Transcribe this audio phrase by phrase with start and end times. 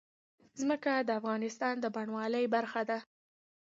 [0.59, 2.99] ځمکه د افغانستان د بڼوالۍ برخه ده.